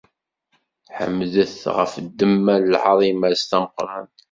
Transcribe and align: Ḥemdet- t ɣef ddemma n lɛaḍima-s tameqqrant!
Ḥemdet- 0.95 1.57
t 1.61 1.63
ɣef 1.77 1.93
ddemma 2.05 2.55
n 2.59 2.63
lɛaḍima-s 2.73 3.41
tameqqrant! 3.49 4.19